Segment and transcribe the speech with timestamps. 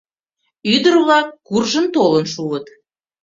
[0.73, 2.65] Ӱдыр-влак куржын толын шуыт.